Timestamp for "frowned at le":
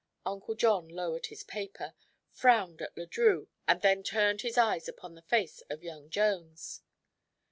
2.31-3.05